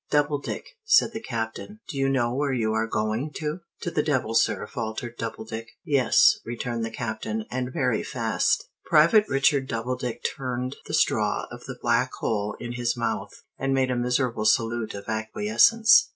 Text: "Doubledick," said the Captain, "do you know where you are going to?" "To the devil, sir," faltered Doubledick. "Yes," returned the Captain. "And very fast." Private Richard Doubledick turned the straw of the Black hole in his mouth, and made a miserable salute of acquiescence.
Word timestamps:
"Doubledick," 0.09 0.65
said 0.83 1.11
the 1.13 1.21
Captain, 1.21 1.79
"do 1.87 1.95
you 1.95 2.09
know 2.09 2.33
where 2.33 2.51
you 2.53 2.73
are 2.73 2.87
going 2.87 3.29
to?" 3.35 3.59
"To 3.81 3.91
the 3.91 4.01
devil, 4.01 4.33
sir," 4.33 4.65
faltered 4.65 5.15
Doubledick. 5.15 5.67
"Yes," 5.85 6.39
returned 6.43 6.83
the 6.83 6.89
Captain. 6.89 7.45
"And 7.51 7.71
very 7.71 8.01
fast." 8.01 8.67
Private 8.83 9.29
Richard 9.29 9.67
Doubledick 9.67 10.23
turned 10.25 10.77
the 10.87 10.95
straw 10.95 11.45
of 11.51 11.65
the 11.65 11.77
Black 11.79 12.11
hole 12.13 12.57
in 12.59 12.71
his 12.71 12.97
mouth, 12.97 13.43
and 13.59 13.75
made 13.75 13.91
a 13.91 13.95
miserable 13.95 14.45
salute 14.45 14.95
of 14.95 15.07
acquiescence. 15.07 16.09